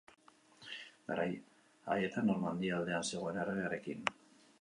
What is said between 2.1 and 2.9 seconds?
Normandia